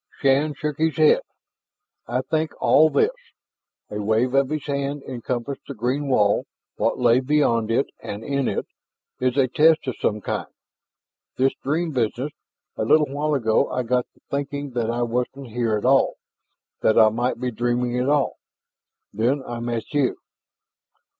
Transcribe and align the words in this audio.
Shann 0.19 0.55
shook 0.55 0.79
his 0.79 0.97
head. 0.97 1.21
"I 2.07 2.21
think 2.21 2.59
all 2.59 2.89
this" 2.89 3.11
a 3.91 4.01
wave 4.01 4.33
of 4.33 4.49
his 4.49 4.65
hand 4.65 5.03
encompassed 5.03 5.61
the 5.67 5.75
green 5.75 6.07
wall, 6.07 6.47
what 6.77 6.97
lay 6.97 7.19
beyond 7.19 7.69
it, 7.69 7.85
and 8.01 8.23
in 8.23 8.47
it 8.47 8.65
"is 9.19 9.37
a 9.37 9.47
test 9.47 9.85
of 9.87 9.95
some 10.01 10.19
kind. 10.19 10.47
This 11.37 11.53
dream 11.61 11.91
business.... 11.91 12.31
A 12.77 12.83
little 12.83 13.13
while 13.13 13.35
ago 13.35 13.69
I 13.69 13.83
got 13.83 14.07
to 14.15 14.21
thinking 14.31 14.71
that 14.71 14.89
I 14.89 15.03
wasn't 15.03 15.49
here 15.49 15.77
at 15.77 15.85
all, 15.85 16.15
that 16.81 16.97
I 16.97 17.09
might 17.09 17.39
be 17.39 17.51
dreaming 17.51 17.93
it 17.95 18.09
all. 18.09 18.39
Then 19.13 19.43
I 19.43 19.59
met 19.59 19.93
you." 19.93 20.17